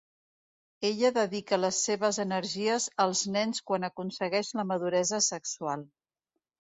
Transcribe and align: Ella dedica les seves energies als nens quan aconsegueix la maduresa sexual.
Ella 0.87 1.11
dedica 1.17 1.59
les 1.59 1.81
seves 1.89 2.19
energies 2.23 2.87
als 3.05 3.23
nens 3.35 3.63
quan 3.71 3.87
aconsegueix 3.91 4.51
la 4.61 4.67
maduresa 4.73 5.21
sexual. 5.27 5.87